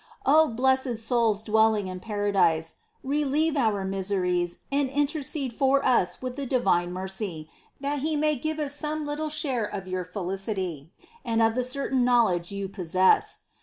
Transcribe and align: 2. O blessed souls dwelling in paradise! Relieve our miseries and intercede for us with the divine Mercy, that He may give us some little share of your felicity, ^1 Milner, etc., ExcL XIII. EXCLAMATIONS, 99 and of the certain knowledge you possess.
2. 0.25 0.31
O 0.31 0.47
blessed 0.47 0.97
souls 0.97 1.43
dwelling 1.43 1.85
in 1.87 1.99
paradise! 1.99 2.77
Relieve 3.03 3.55
our 3.55 3.85
miseries 3.85 4.57
and 4.71 4.89
intercede 4.89 5.53
for 5.53 5.85
us 5.85 6.23
with 6.23 6.35
the 6.35 6.45
divine 6.47 6.91
Mercy, 6.91 7.47
that 7.79 7.99
He 7.99 8.15
may 8.15 8.35
give 8.35 8.57
us 8.59 8.73
some 8.73 9.05
little 9.05 9.29
share 9.29 9.65
of 9.65 9.87
your 9.87 10.03
felicity, 10.03 10.89
^1 10.89 10.89
Milner, 10.89 10.89
etc., 10.89 10.93
ExcL 10.97 10.97
XIII. 10.97 11.03
EXCLAMATIONS, 11.03 11.17
99 11.25 11.33
and 11.33 11.41
of 11.51 11.55
the 11.55 11.63
certain 11.63 12.03
knowledge 12.03 12.51
you 12.51 12.67
possess. 12.67 13.37